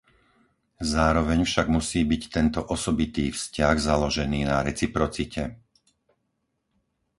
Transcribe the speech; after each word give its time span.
Zároveň 0.93 1.39
však 1.49 1.67
musí 1.77 2.01
byť 2.11 2.21
tento 2.37 2.61
osobitý 2.75 3.25
vzťah 3.37 3.75
založený 3.89 4.41
na 4.51 4.57
reciprocite. 4.69 5.43